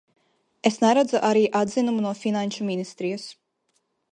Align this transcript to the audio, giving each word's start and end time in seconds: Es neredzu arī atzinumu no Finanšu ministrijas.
Es 0.69 0.77
neredzu 0.83 1.21
arī 1.27 1.43
atzinumu 1.59 2.07
no 2.07 2.15
Finanšu 2.23 2.69
ministrijas. 2.71 3.29